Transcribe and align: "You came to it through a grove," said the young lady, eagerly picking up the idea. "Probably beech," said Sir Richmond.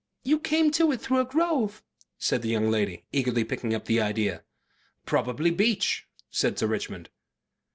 "You 0.23 0.39
came 0.39 0.71
to 0.71 0.91
it 0.93 0.99
through 0.99 1.19
a 1.19 1.25
grove," 1.25 1.83
said 2.17 2.41
the 2.41 2.49
young 2.49 2.71
lady, 2.71 3.05
eagerly 3.11 3.43
picking 3.43 3.75
up 3.75 3.85
the 3.85 4.01
idea. 4.01 4.41
"Probably 5.05 5.51
beech," 5.51 6.07
said 6.31 6.57
Sir 6.57 6.65
Richmond. 6.65 7.09